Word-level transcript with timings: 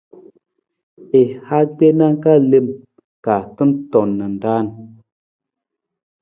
I 1.19 1.21
ha 1.45 1.57
gbena 1.75 2.07
ka 2.23 2.33
lem 2.49 2.67
ka 3.25 3.35
tantong 3.55 4.11
na 4.17 4.25
raan. 4.43 4.67